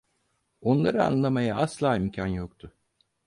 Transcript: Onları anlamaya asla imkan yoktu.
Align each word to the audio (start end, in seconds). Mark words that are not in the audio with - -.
Onları 0.61 1.03
anlamaya 1.05 1.55
asla 1.57 1.95
imkan 1.95 2.27
yoktu. 2.27 2.73